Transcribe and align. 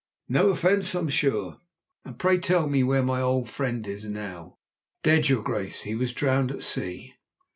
"No 0.27 0.49
offence, 0.49 0.95
I'm 0.95 1.09
sure." 1.09 1.59
"And 2.05 2.17
pray 2.17 2.39
tell 2.39 2.67
me 2.67 2.81
where 2.81 3.03
my 3.03 3.21
old 3.21 3.47
friend 3.51 3.85
is 3.85 4.03
now?" 4.03 4.57
"Dead, 5.03 5.29
your 5.29 5.43
Grace! 5.43 5.83
He 5.83 5.93
was 5.93 6.15
drowned 6.15 6.49
at 6.51 6.63
sea." 6.63 7.13